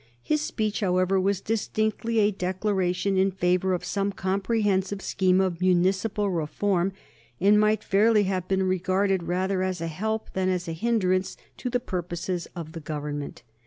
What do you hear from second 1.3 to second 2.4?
distinctly a